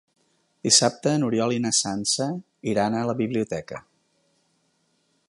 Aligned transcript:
Dissabte 0.67 1.11
n'Oriol 1.23 1.53
i 1.57 1.61
na 1.67 1.73
Sança 1.81 2.29
iran 2.73 2.97
a 2.97 3.05
la 3.11 3.17
biblioteca. 3.23 3.83